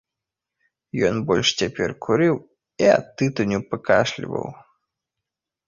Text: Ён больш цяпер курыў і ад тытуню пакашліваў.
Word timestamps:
Ён 1.09 1.15
больш 1.29 1.47
цяпер 1.59 1.93
курыў 2.07 2.35
і 2.85 2.91
ад 2.97 3.05
тытуню 3.21 3.63
пакашліваў. 3.75 4.51